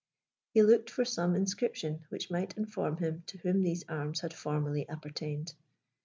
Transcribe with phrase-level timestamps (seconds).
[0.49, 4.89] He looked for some inscription which might inform him to whom these arms had formerly
[4.89, 5.53] appertained.